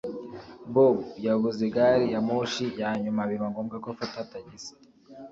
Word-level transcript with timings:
Bob 0.73 0.97
yabuze 1.25 1.63
gari 1.75 2.05
ya 2.13 2.19
moshi 2.27 2.65
ya 2.79 2.89
nyuma 3.03 3.21
biba 3.29 3.47
ngombwa 3.51 3.75
ko 3.83 3.87
afata 3.93 4.29
tagisi. 4.31 4.73